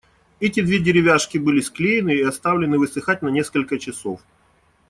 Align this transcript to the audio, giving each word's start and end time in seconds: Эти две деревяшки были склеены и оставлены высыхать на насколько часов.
Эти 0.39 0.61
две 0.61 0.79
деревяшки 0.79 1.37
были 1.37 1.61
склеены 1.61 2.15
и 2.15 2.23
оставлены 2.23 2.79
высыхать 2.79 3.21
на 3.21 3.29
насколько 3.29 3.77
часов. 3.77 4.19